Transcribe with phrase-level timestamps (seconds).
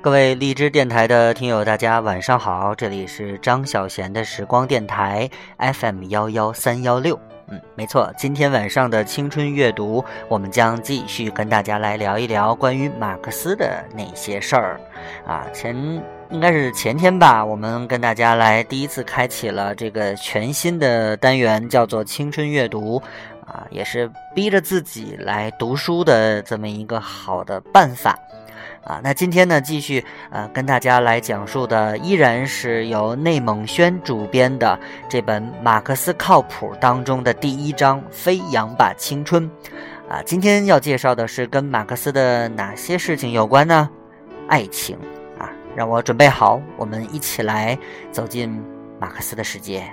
[0.00, 5.28] 各位荔枝电台的听友，大家晚上好，这里是张小贤的时光电台
[5.58, 7.18] FM 幺幺三幺六。
[7.48, 14.80] 嗯，没错，今天晚上的青春阅读，我们将继续跟大家来聊一聊关于马克思的那些事儿。
[15.26, 15.74] 啊，前
[16.30, 23.02] 应该是前天吧，我们跟大家来第一次开启了这个全新的单元，叫做青春阅读。
[23.44, 28.16] 啊，也是逼着自己来读书的这么一个好的办法。
[28.84, 34.78] 啊，那今天呢，继续呃跟大家来讲述的依然是由内蒙轩主编的
[35.08, 39.44] 这本《马克思靠谱》当中的第一章《飞扬吧青春》。
[40.08, 43.90] 啊，今天要介绍的是跟马克思的哪些事情有关呢？
[44.48, 44.96] 爱情
[45.38, 47.78] 啊，让我准备好，我们一起来
[48.10, 48.48] 走进
[48.98, 49.84] 马克思的世界。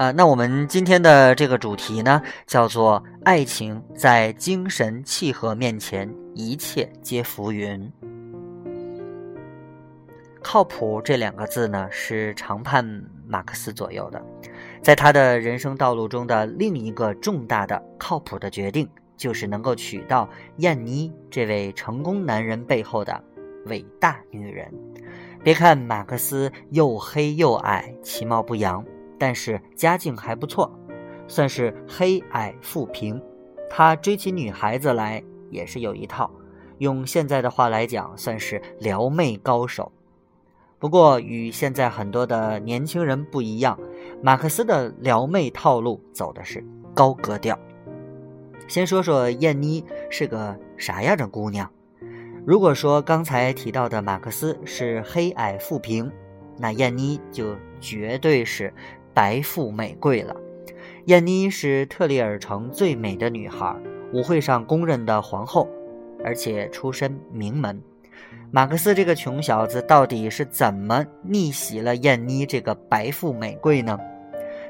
[0.00, 7.92] 啊，那我们今天的这个主题呢，叫做“爱情在精神契合面前，一切皆浮云”。
[10.40, 12.82] 靠谱这两个字呢，是常判
[13.26, 14.24] 马克思左右的。
[14.80, 23.22] 在他的人生道路中的另一个重大的靠谱的决定，就是能够娶到燕妮这位成功男人背后的
[23.66, 24.72] 伟大女人。
[25.44, 28.82] 别看马克思又黑又矮，其貌不扬。
[29.20, 30.74] 但是家境还不错，
[31.28, 33.22] 算是黑矮富平。
[33.68, 36.30] 他追起女孩子来也是有一套，
[36.78, 39.92] 用现在的话来讲，算是撩妹高手。
[40.78, 43.78] 不过与现在很多的年轻人不一样，
[44.22, 47.58] 马克思的撩妹套路走的是高格调。
[48.66, 51.70] 先说说燕妮是个啥样的姑娘。
[52.46, 56.10] 如果说刚才提到的马克思是黑矮富平，
[56.56, 58.72] 那燕妮就绝对是。
[59.14, 60.36] 白富美贵了，
[61.06, 63.76] 燕妮是特里尔城最美的女孩，
[64.12, 65.68] 舞会上公认的皇后，
[66.24, 67.82] 而且出身名门。
[68.52, 73.98] 马克思这个穷小子到底是怎么逆袭了燕妮这个白富美贵呢？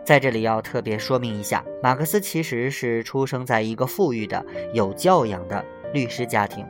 [0.05, 6.67] 在这里要特别说明一下，马克思其实是出生在一个富裕的、有教养的律师家庭。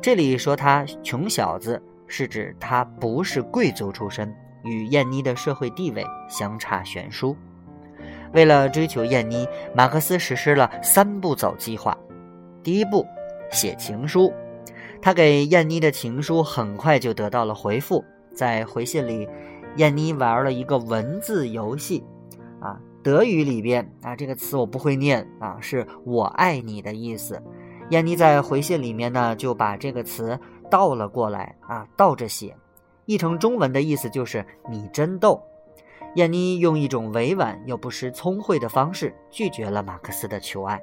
[0.00, 4.34] 这里说他穷小子，是指他不是贵族出身。
[4.64, 7.36] 与燕妮的社会地位相差悬殊。
[8.32, 11.96] 为了追求燕妮，马克思实施了三步走计划。
[12.62, 13.06] 第一步，
[13.50, 14.32] 写情书。
[15.00, 18.04] 他给燕妮的情书很快就得到了回复。
[18.34, 19.28] 在回信里，
[19.76, 22.04] 燕妮玩了一个文字游戏，
[22.60, 27.42] 啊，德语里边啊这个词我不会念啊，是我爱你的意思。
[27.90, 30.38] 燕妮在回信里面呢就把这个词
[30.70, 32.54] 倒了过来啊，倒着写。
[33.08, 35.42] 译成中文的意思就是“你真逗”。
[36.16, 40.78] 燕妮用一种委婉又不失聪慧的方式拒绝了马克思的求爱。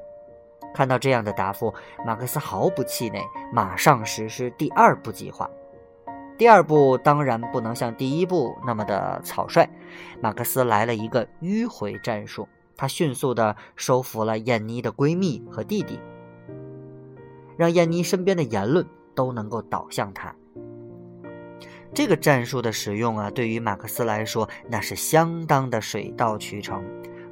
[0.74, 1.72] 看到这样的答复，
[2.04, 3.22] 马克思毫不气馁，
[3.54, 5.48] 马上实施第二步计划。
[6.36, 9.70] 第二步当然不能像第一步那么的草率，
[10.20, 12.50] 马克思来了一个迂回战术。
[12.76, 16.00] 他迅速地收服了燕妮的闺蜜和弟弟，
[17.56, 20.36] 让燕妮身边的言论都能够导向他。
[21.96, 26.84] 这个战术的使用啊，对于马克思来说，那是相当的水到渠成。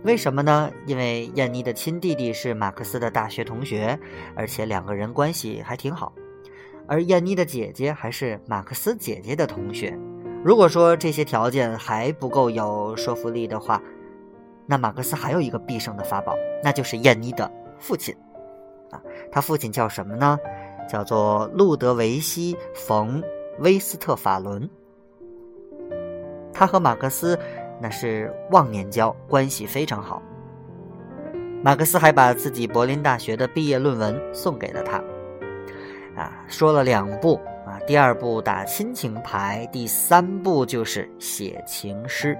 [0.04, 0.72] 为什么呢？
[0.86, 4.00] 因为燕妮的亲弟弟是马克思的大学同学，
[4.36, 6.14] 而且两个人关系还挺好。
[6.88, 10.00] 而燕妮的姐姐还是马克思姐姐的同学。
[10.46, 13.82] 如果说这些条件还不够有说服力的话，
[14.66, 18.16] 那马克思还有一个必胜的法宝，那就是燕妮的父亲。
[18.92, 20.40] 啊，他父亲叫什么呢？
[20.90, 23.22] 叫做路德维希·冯。
[23.60, 24.70] 威斯特法伦，
[26.52, 27.38] 他和马克思
[27.82, 30.22] 那是忘年交，关系非常好。
[31.64, 34.98] 马克思还把自己柏林大学的毕业论文送给了他。
[36.16, 42.38] 啊，说了两步啊，第二步打亲情牌，第三步就是写情诗。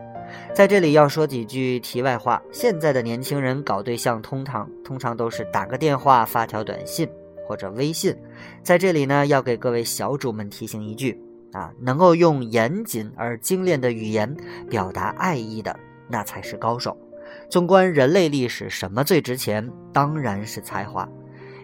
[0.54, 7.08] 在这里要说几句题外话：现在的年轻人搞对象，通常通常都是打个电话，发条短信。
[7.48, 8.16] 或者微信，
[8.64, 11.20] 在这里呢，要给各位小主们提醒一句
[11.52, 14.36] 啊，能够用严谨而精炼的语言
[14.70, 16.98] 表达爱意的，那才是高手。
[17.50, 19.70] 纵观人类历史，什么最值钱？
[19.92, 21.08] 当然是才华。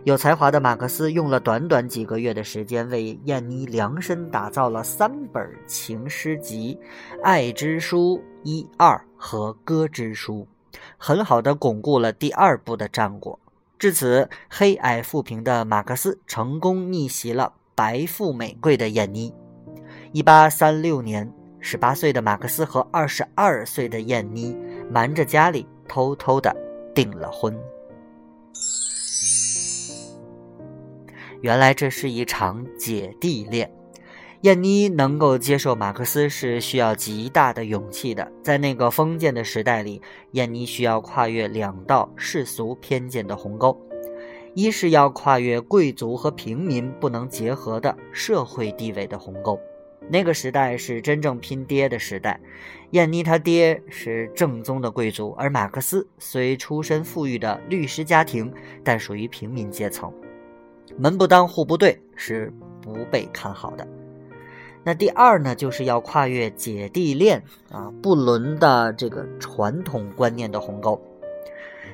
[0.06, 6.78] 有才华的马克思用了短短几个月的时间，为燕妮量身打造了三本情诗集，
[7.22, 10.48] 《爱之书》一二和《歌之书》，
[10.98, 13.38] 很好的巩固了第二部的战果。
[13.80, 19.34] 至此，黑矮富平的马克思成功逆袭了白富美贵的燕妮。
[20.12, 21.32] 一八三六年，
[21.62, 24.54] 十八岁的马克思和二十二岁的燕妮
[24.92, 26.54] 瞒着家里偷偷的
[26.94, 27.58] 订了婚。
[31.40, 33.79] 原来这是一场姐弟恋。
[34.42, 38.32] 燕妮能够接受马克思是需要极大的勇气的。
[38.42, 40.02] 在那个封建的时代里，
[40.32, 43.78] 燕妮需要跨越两道世俗偏见的鸿沟：
[44.54, 49.60] 一是要跨越贵族和平民不能结合的社会地位的鸿沟。
[50.10, 52.40] 那个时代是真正拼爹的时代。
[52.92, 58.50] 燕妮她爹是正宗的贵族，而马克思虽出身富裕的律师家庭，
[58.86, 60.12] 但属于平民阶层，
[60.98, 62.52] 门不当户不对，是
[62.82, 63.86] 不被看好的。
[64.84, 71.00] 那第二呢，就是要跨越姐弟恋啊不伦的这个传统观念的鸿沟，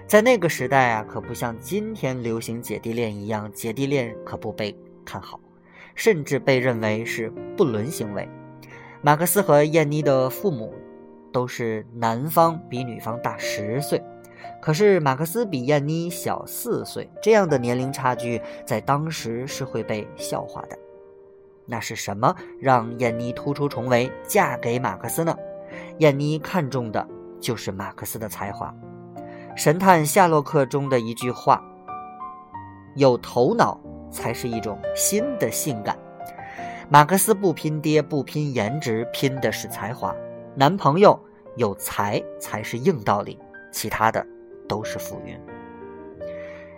[0.07, 5.39] 在那个时代啊，可不像今天流行姐弟恋一样，姐弟恋可不被看好，
[5.95, 8.29] 甚至被认为是不伦行为。
[9.01, 10.73] 马克思和燕妮的父母
[11.33, 14.01] 都是男方比女方大十岁，
[14.61, 20.77] 可是马克思比燕妮小四岁，这样的年龄差距在当时是会被笑话的。
[21.65, 25.35] 那是什么让燕妮突出重围，嫁给马克思呢？
[25.99, 27.07] 燕妮看中的
[27.39, 28.73] 就是马克思的才华。
[29.55, 31.63] 神探夏洛克中的一句话
[32.95, 33.79] ：“有头脑
[34.11, 35.97] 才是一种新的性感。”
[36.87, 40.15] 马克思不拼爹，不拼颜值，拼的是才华。
[40.53, 41.19] 男朋友
[41.55, 43.39] 有才才是硬道理，
[43.71, 44.25] 其他的
[44.67, 45.39] 都是浮云。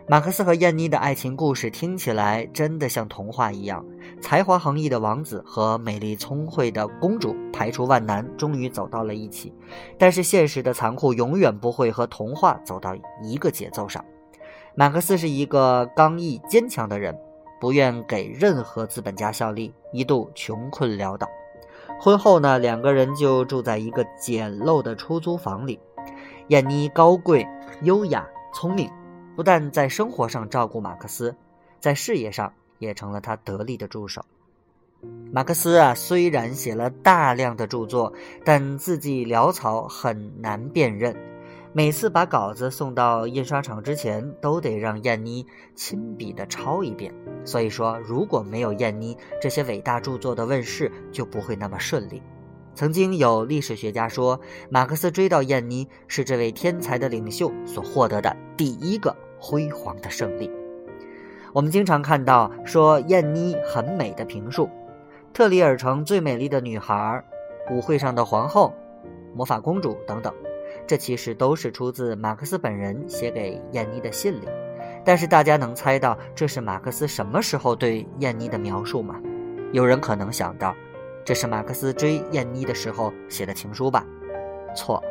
[0.09, 3.85] 马克思和燕妮的爱情故事听起来真的像童话一样，
[4.21, 9.53] 才华横溢的王子和美丽聪慧的公主排除万难，终于走到了一起。
[9.99, 14.05] 但是现实的残酷永远不会和童话走到一个节奏上。
[14.75, 17.13] 马克思是一个刚毅坚强的人，
[17.59, 21.27] 不愿给任何资本家效力，一度穷困潦倒。
[21.99, 25.77] 婚后呢，两个人就住在一个简陋的出租房里。
[26.47, 27.45] 燕妮高贵、
[27.81, 28.89] 优雅、聪明。
[29.37, 31.35] 不但在生活上照顾马克思，
[31.79, 34.25] 在事业上也成了他得力的助手。
[35.31, 38.11] 马克思啊，虽然写了大量的著作，
[38.43, 41.15] 但字迹潦草，很难辨认。
[41.71, 45.45] 每次把稿子送到印刷厂之前，都得让燕妮
[45.75, 47.13] 亲笔的抄一遍。
[47.45, 52.23] 所以说，如果没有燕妮，这些伟大著作的问世就不会那么顺利。
[52.73, 54.39] 曾经有历史学家说，
[54.71, 59.15] 马克思追悼燕妮是这位天才的领袖所获得的第一个。
[59.39, 60.51] 辉煌的胜利。
[61.53, 64.69] 我们经常看到说燕妮很美的评述，
[65.33, 67.23] 特里尔城最美丽的女孩，
[67.71, 68.73] 舞会上的皇后，
[69.33, 70.33] 魔法公主等等，
[70.85, 74.47] 这其实都是出自马克思本人写给燕妮的信里。
[75.03, 79.19] 但是大家能猜到这是马克思什么时候对燕妮的描述吗？
[79.71, 80.75] 有人可能想到，
[81.25, 84.05] 这是马克思追燕妮的时候写的情书吧？
[84.75, 85.01] 错，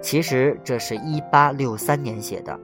[0.00, 2.58] 其实这是一八六三年写的。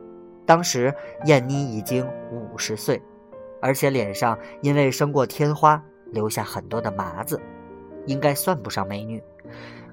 [0.47, 0.95] 当时
[1.25, 3.01] 燕妮已经五十岁，
[3.61, 5.83] 而且脸上因为生过天花，
[6.13, 7.41] 留下很多的麻子，
[8.07, 9.23] 应该算不上美女。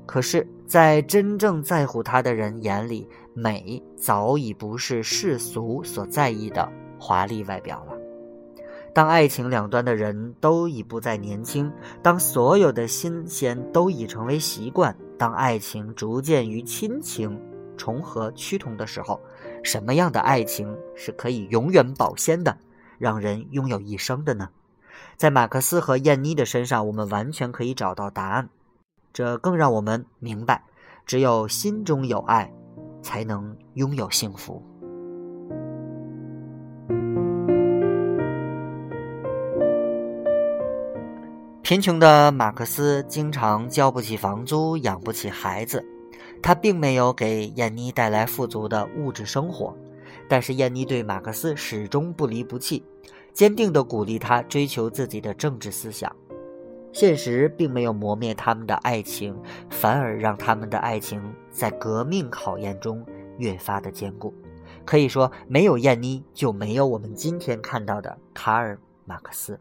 [0.06, 7.94] 可是，在真正在乎她的人眼里，美早已不是世俗所在意的华丽外表了。
[8.94, 17.40] 当爱情两端的人都已不再年轻，当所有的新鲜都已成为习惯，当爱情逐渐与亲情
[17.78, 19.22] 重合趋同的时候。
[19.64, 22.58] 什么样的爱情是可以永远保鲜的，
[22.98, 24.50] 让人拥有一生的呢？
[25.18, 28.50] 在马克思和燕妮的身上，我们完全可以找到答案。
[29.14, 30.64] 这更让我们明白，
[31.06, 32.52] 只有心中有爱，
[33.02, 34.64] 才能拥有幸福。
[41.62, 45.86] 贫穷的马克思经常交不起房租，养不起孩子。
[46.42, 49.76] 他并没有给燕妮带来富足的物质生活，
[50.28, 52.84] 但是燕妮对马克思始终不离不弃，
[53.34, 56.14] 坚定地鼓励他追求自己的政治思想。
[56.92, 59.38] 现实并没有磨灭他们的爱情，
[59.70, 63.06] 反而让他们的爱情在革命考验中
[63.38, 64.34] 越发的坚固。
[64.84, 69.60] 可以说，没有燕妮，就没有我们今天看到的卡尔·马克思。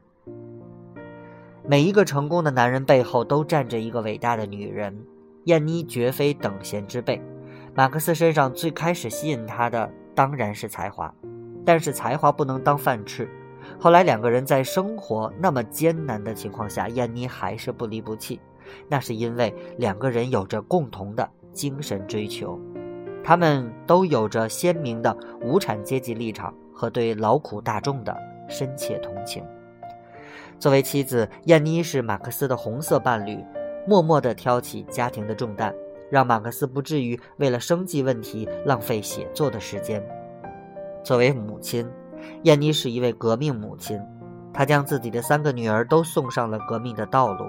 [1.65, 5.07] 每一个成功的男人背后都站着一个伟大的女人。
[5.45, 7.21] 燕妮绝非等闲之辈，
[7.75, 11.13] 马克思身上最开始吸引他的当然是才华，
[11.65, 13.29] 但是才华不能当饭吃。
[13.79, 18.41] 后来两个人在生活那么艰难的情况下，燕妮还是不离不弃，
[18.89, 22.59] 那是因为两个人有着共同的精神追求，
[23.23, 28.17] 他们都有着鲜明的无产阶级立场和对劳苦大众的
[28.49, 29.45] 深切同情。
[30.59, 33.43] 作为妻子，燕妮是马克思的红色伴侣。
[33.87, 35.75] 默默地挑起家庭的重担，
[36.11, 40.03] 让马克思不至于为了生计问题浪费写作的时间。
[41.03, 41.89] 作为母亲，
[42.43, 44.01] 燕妮是一位革命母亲，
[44.53, 47.47] 她将自己的三个女儿都送上了革命的道路。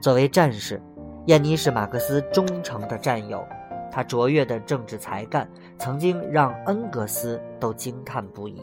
[0.00, 0.82] 作为战士，
[1.26, 3.46] 燕妮是马克思忠诚的战友，
[3.92, 8.60] 她卓越的政治才干曾经让恩格斯都惊叹不已。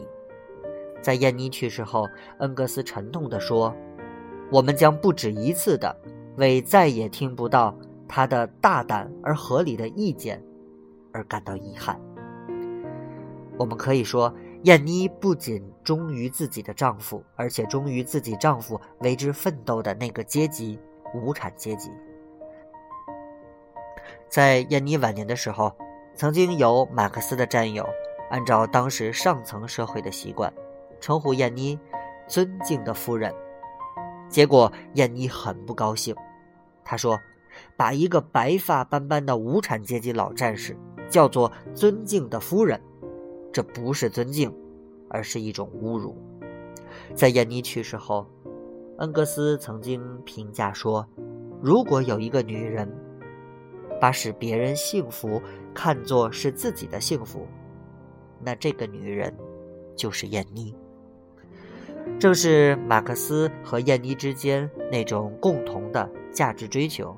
[1.00, 2.06] 在燕妮去世后，
[2.38, 3.74] 恩格斯沉痛地说
[4.52, 5.96] ：“我们将不止一次的
[6.36, 7.74] 为再也听不到
[8.08, 10.42] 他的大胆而合理的意见
[11.12, 12.00] 而感到遗憾。”
[13.58, 14.34] 我们可以说，
[14.64, 20.78] 燕妮不仅忠于自己的丈夫，而且忠于自己丈夫为之奋斗的那个阶级——
[21.14, 21.90] 无产阶级。
[24.28, 25.70] 在燕妮晚年的时候，
[26.14, 27.86] 曾经有马克思的战友，
[28.30, 30.52] 按照当时上层社会的习惯，
[30.98, 31.78] 称呼燕妮
[32.26, 33.32] “尊敬的夫人”。
[34.32, 36.16] 结果，燕妮很不高兴，
[36.82, 37.20] 她说
[37.76, 40.74] ：“把一个白发斑斑的无产阶级老战士
[41.10, 42.80] 叫做‘尊敬的夫人’。”
[43.52, 44.50] 这不是尊敬，
[45.10, 46.16] 而是一种侮辱。
[47.14, 48.26] 在燕妮去世后，
[48.96, 51.06] 恩格斯曾经评价说
[51.60, 52.90] ：“如果有一个女人
[54.00, 55.42] 把使别人幸福
[55.74, 57.46] 看作是自己的幸福，
[58.40, 59.36] 那这个女人
[59.94, 60.74] 就是燕妮。”
[62.18, 67.16] 正是马克思和燕妮之间那种共同的价值追求，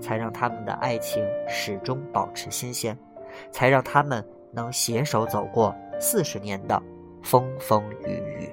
[0.00, 2.98] 才让他们的爱情始终保持新鲜，
[3.50, 4.24] 才让他们。
[4.56, 6.80] 能携手走过四十年的
[7.24, 8.48] 风风雨雨。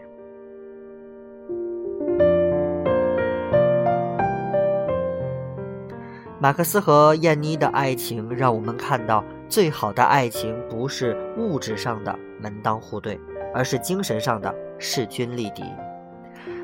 [6.39, 13.19] 马克思和燕妮的爱情，让我们看到，最好的爱情不是物质上的门当户对，
[13.53, 15.63] 而是精神上的势均力敌。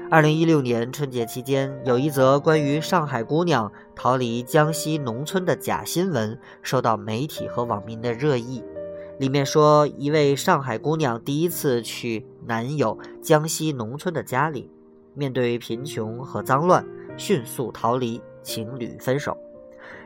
[0.09, 8.63] 二零一六年春节期间，有一则关于上海姑娘逃离江西农村的假新闻，受到媒体和网民的热议。
[9.19, 14.71] 里面说，一位上海姑娘第一次去男友江西农村的家里，
[15.13, 16.85] 面对贫穷和脏乱，
[17.17, 19.37] 迅速逃离，情侣分手。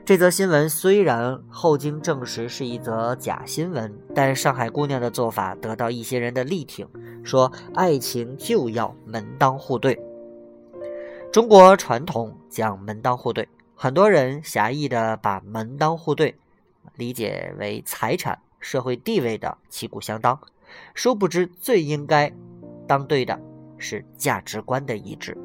[0.03, 6.87] 这则新闻虽然后经证实是一则假新闻，但上海姑娘的做法得到一些人的力挺，
[7.23, 9.97] 说爱情就要门当户对。
[11.31, 16.35] 中国传统讲门当户对，很多人狭义的把门当户对
[16.95, 18.39] 理解为财产。
[18.59, 20.39] 社会地位的旗鼓相当，
[20.93, 22.31] 殊不知最应该
[22.87, 23.41] 当对的
[23.79, 25.35] 是价值观的一致。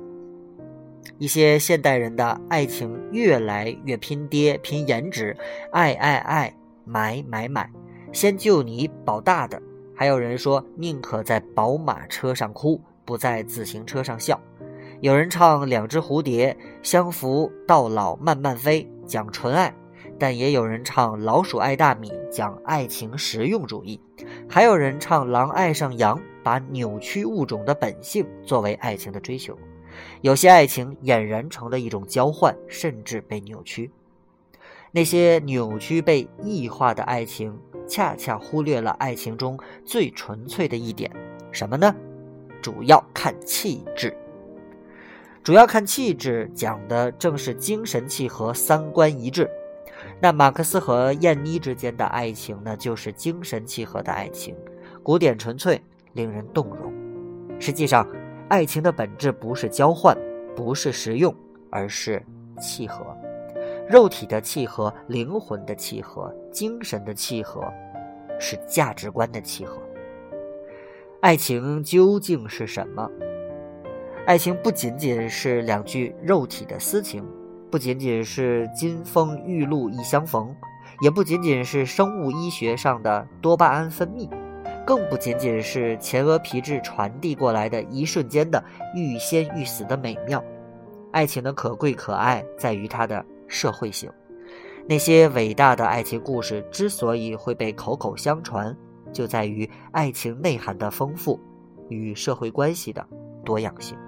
[1.18, 5.36] 一些现代人的爱情越来越拼爹、拼颜值，
[5.72, 7.70] 爱爱爱，买买买，
[8.12, 9.60] 先救你保大的。
[9.94, 14.40] 还有人说宁可在宝马车上哭，不在自行车上笑。
[15.00, 19.75] 有人唱两只蝴蝶相扶到老慢慢飞，讲纯爱。
[20.18, 24.00] 但也有人唱老鼠爱大米，讲爱情实用主义；
[24.48, 29.58] 还有人唱狼爱上羊，把扭曲物种的本性作为爱情的追求。
[30.20, 33.90] 有些爱情俨然成了一种交换，甚至被扭曲。
[34.92, 41.10] 那些扭曲被异化的爱情，恰恰忽略了爱情中最纯粹的一点，
[41.52, 41.94] 什么呢？
[42.62, 44.16] 主要看气质。
[45.44, 49.48] 主要看气质，讲的正是精神契合、三观一致。
[50.20, 54.56] 那马克思和燕妮之间的爱情呢，就是精神契合的爱情，
[55.02, 55.80] 古典纯粹，
[56.14, 56.92] 令人动容。
[57.60, 58.06] 实际上，
[58.48, 60.16] 爱情的本质不是交换，
[60.54, 61.34] 不是实用，
[61.68, 62.24] 而是
[62.60, 63.04] 契合。
[63.88, 67.64] 肉体的契合，灵魂的契合，精神的契合，
[68.38, 69.78] 是价值观的契合。
[71.20, 73.10] 爱情究竟是什么？
[74.26, 77.24] 爱情不仅仅是两句肉体的私情。
[77.68, 80.54] 不仅仅是金风玉露一相逢，
[81.00, 84.30] 也不仅仅是生物医学上的多巴胺分泌，
[84.87, 88.62] 更不仅仅是前额皮质传递过来的一瞬间的
[88.95, 90.43] 欲仙欲死的美妙。
[91.11, 94.09] 爱情的可贵可爱在于它的社会性。
[94.88, 98.75] 那些伟大的爱情故事之所以会被口口相传，
[99.12, 101.40] 就在于爱情内涵的丰富
[101.88, 103.05] 与社会关系的
[103.45, 103.99] 多样性。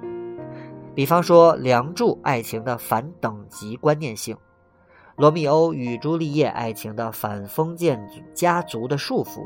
[0.94, 4.36] 比方说，《梁祝》爱情的反等级观念性，
[5.16, 8.00] 《罗密欧与朱丽叶》爱情的反封建
[8.32, 9.44] 家族的束缚，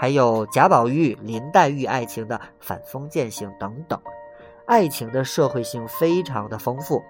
[0.00, 4.00] 还有贾宝玉、林黛玉爱情的反封建性等等，
[4.64, 7.02] 爱情的社会性非常的丰富。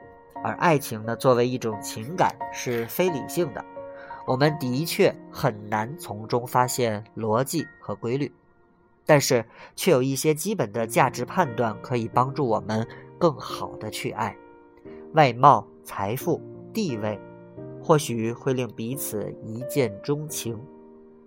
[0.43, 3.65] 而爱情呢，作为一种情感，是非理性的，
[4.27, 8.33] 我们的确很难从中发现逻辑和规律，
[9.07, 9.45] 但是
[9.77, 12.85] 却有一些基本的价值判断可以帮助我们。
[13.21, 14.37] 更好的去爱，
[15.13, 16.41] 外貌、财富、
[16.73, 17.21] 地位
[17.81, 20.61] 或许会令彼此一见钟情，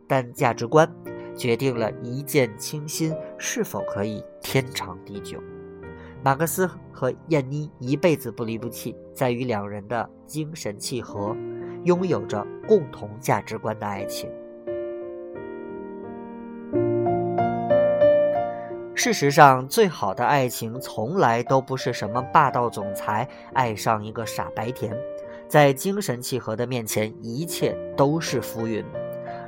[0.05, 0.91] 但价值观
[1.35, 5.39] 决定了一见倾心是否可以天长地久。
[6.23, 11.35] 马克思和燕妮一辈子不离不弃，在于两人的精神契合，
[11.83, 14.29] 拥有着共同价值观的爱情。
[18.95, 24.95] 事实上，最好的爱情从来都不是什么霸道总裁爱上一个傻白甜，
[25.49, 28.81] 在精神契合的面前，一切都是浮云。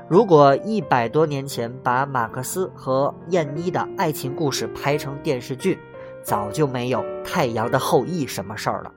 [0.08, 5.80] 如果一百多年前把马克思和燕妮的爱情故事拍成电视剧，
[6.22, 8.94] 早就没有《太阳的后裔》什么事儿了。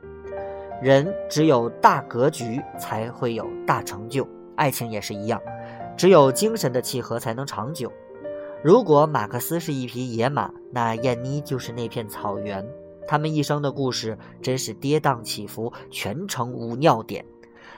[0.82, 4.28] 人只有大格局，才会有大成就。
[4.54, 5.40] 爱情也是一样，
[5.96, 7.90] 只有精神的契合，才能长久。
[8.62, 12.66] 如果马克思是一匹野马，那燕妮就是那片草原。
[13.06, 17.24] 他们一生的故事真是跌宕起伏，全程无尿点。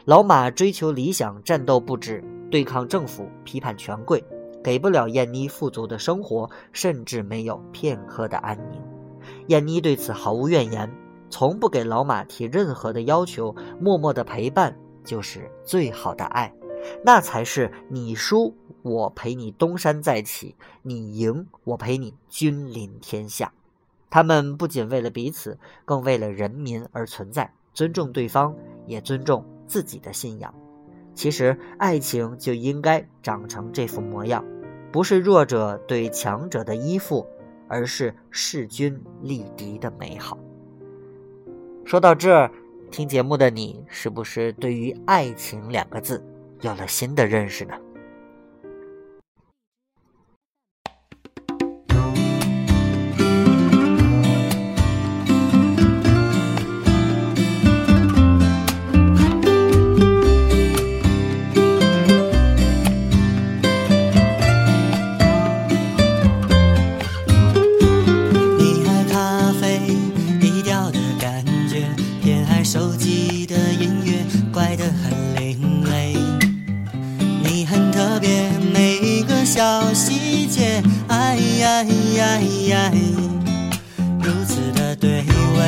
[0.04, 4.22] 老马追求理想，战斗不止，对抗政府，批判权贵，
[4.62, 8.82] 给不了燕妮富足的生活，甚至没有片刻的安宁。
[9.46, 10.90] 燕妮对此毫无怨言，
[11.30, 16.52] 从不给老马提任何的要求，默默的陪伴就是最好的爱，
[17.04, 23.52] 那才是你输我陪你东山再起，你赢我陪你君临天下。
[24.08, 30.52] 他们不仅为了彼此，更为了人民而存在，尊重对方，也尊重自己的信仰。
[31.20, 34.42] 其实，爱情就应该长成这副模样，
[34.90, 37.26] 不是弱者对强者的依附。
[37.68, 40.36] 而是势均力敌的美好。
[41.84, 42.50] 说到这儿，
[42.90, 46.20] 听节目的你，是不是对于“爱情”两个字
[46.62, 47.74] 有了新的认识呢？
[79.52, 82.92] 小细节，哎呀呀呀，
[84.22, 85.24] 如此的对
[85.56, 85.58] 味。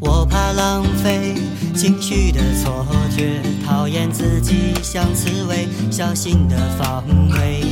[0.00, 1.34] 我怕浪费
[1.74, 7.62] 情绪的错觉，讨厌自己像刺猬，小心的防卫。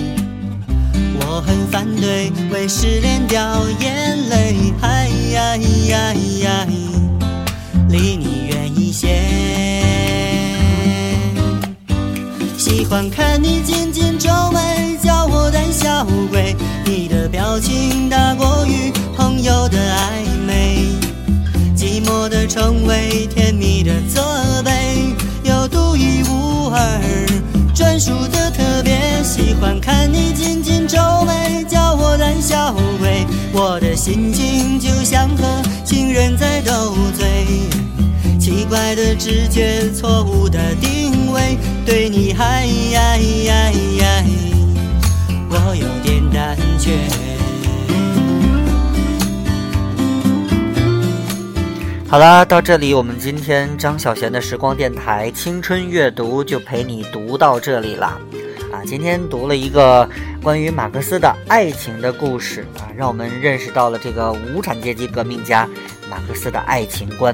[1.21, 6.90] 我很反对为失恋掉眼泪，哎呀呀呀。
[7.91, 9.21] 离你远一些，
[12.57, 16.55] 喜欢看你紧紧皱眉，叫我胆小鬼。
[16.85, 20.87] 你的表情大过于朋友的暧昧，
[21.77, 24.71] 寂寞的称谓，甜蜜的责备，
[25.43, 27.01] 有独一无二、
[27.81, 29.01] 专属的特别。
[29.25, 33.27] 喜欢看你紧紧皱眉，叫我胆小鬼。
[33.55, 37.47] 我的心情就像和情人在斗嘴。
[38.39, 42.67] 奇怪的直觉，错误的定位，对你还
[45.49, 47.30] 我有点胆怯。
[52.11, 58.21] 好了，到这里，我们今天张小贤的时光电台青春阅读就陪你读到这里了。
[58.73, 60.11] 啊，今天读了一个
[60.43, 65.69] 关于马克思的爱情的故事啊，让我们认识到了这个无产阶级革命家
[66.11, 67.33] 马克思的爱情观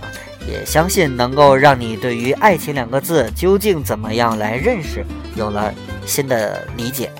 [0.00, 0.10] 啊。
[0.50, 5.04] 也相信能够让你对于“爱情”两个字究竟怎么样来认识
[5.36, 5.72] 有了
[6.04, 7.12] 新的理解。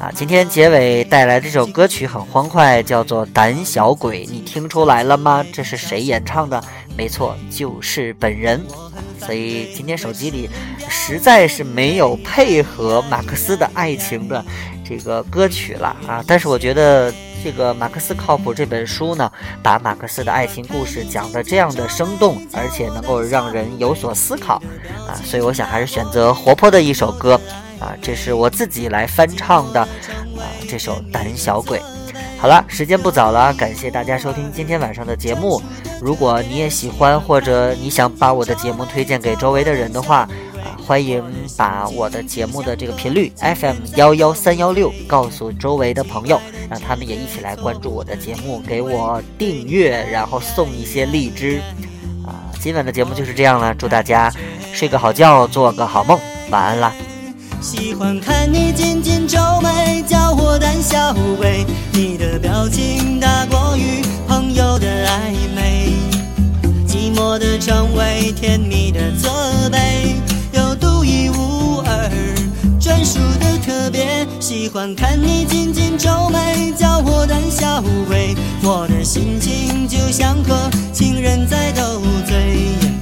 [0.00, 5.44] 啊，今天结尾带来这首歌曲很欢快，叫做《胆小鬼》，你听出来了吗？
[5.52, 6.62] 这是谁演唱的？
[6.96, 8.64] 没错，就是本人。
[9.18, 10.50] 所以今天手机里
[10.88, 14.44] 实在是没有配合马克思的爱情的
[14.86, 16.22] 这个歌曲了啊！
[16.26, 17.12] 但是我觉得。
[17.44, 19.30] 这个《马克思靠谱》这本书呢，
[19.62, 24.54] 把马克思的爱情故事讲的这样的生动，而且能够让人有所思考
[25.06, 27.38] 啊，所以我想还是选择活泼的一首歌
[27.84, 31.78] 啊，这是我自己来翻唱的啊，这首《胆小鬼》。
[32.38, 35.60] 好了，时间不早了，感谢大家收听今天晚上的节目。
[36.00, 40.20] 如果你也喜欢，或者你想把我的节目推荐给周围的人的话。
[40.20, 40.28] 啊
[40.86, 41.24] 欢迎
[41.56, 51.58] 把我的节目的这个频率 FM 幺幺三幺六告诉周围的朋友，让他们也一起来关注我的节目，给我订阅，然后送一些荔枝。
[52.26, 54.30] 啊，今晚的节目就是这样了，祝大家
[54.74, 56.20] 睡个好觉，做个好梦，
[56.50, 56.92] 晚安啦。
[57.64, 61.64] 喜欢看你紧紧皱眉，叫我胆小鬼。
[61.94, 65.94] 你的表情大过于朋友的暧昧，
[66.86, 69.30] 寂寞的称谓，甜蜜的责
[69.72, 70.14] 备，
[70.52, 72.10] 有独一无二、
[72.78, 74.26] 专属的特别。
[74.40, 78.36] 喜欢看你紧紧皱眉，叫我胆小鬼。
[78.62, 82.93] 我的心情就像和情人在斗嘴。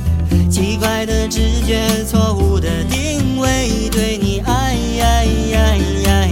[0.53, 6.31] 奇怪的直觉，错误的定位，对你爱爱爱爱，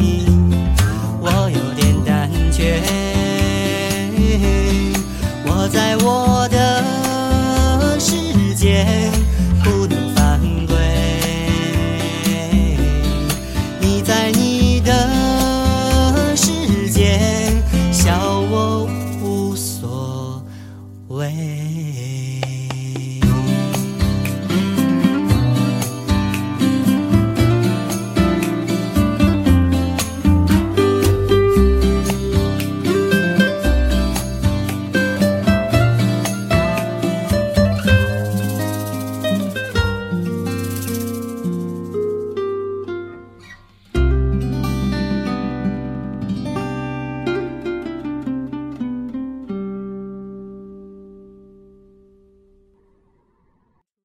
[1.19, 2.83] 我有点胆怯，
[5.47, 6.85] 我在我的
[7.99, 8.85] 世界
[9.65, 10.77] 不能犯规。
[13.81, 14.40] 你在？